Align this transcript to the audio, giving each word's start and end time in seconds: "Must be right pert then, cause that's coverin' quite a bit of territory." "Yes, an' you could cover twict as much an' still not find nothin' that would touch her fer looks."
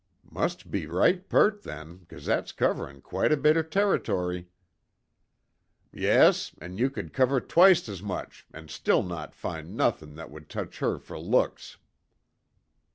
"Must 0.31 0.71
be 0.71 0.87
right 0.87 1.29
pert 1.29 1.61
then, 1.61 2.07
cause 2.09 2.25
that's 2.25 2.51
coverin' 2.53 3.01
quite 3.01 3.31
a 3.31 3.37
bit 3.37 3.55
of 3.55 3.69
territory." 3.69 4.47
"Yes, 5.93 6.55
an' 6.59 6.79
you 6.79 6.89
could 6.89 7.13
cover 7.13 7.39
twict 7.39 7.87
as 7.87 8.01
much 8.01 8.47
an' 8.51 8.69
still 8.69 9.03
not 9.03 9.35
find 9.35 9.77
nothin' 9.77 10.15
that 10.15 10.31
would 10.31 10.49
touch 10.49 10.79
her 10.79 10.97
fer 10.97 11.19
looks." 11.19 11.77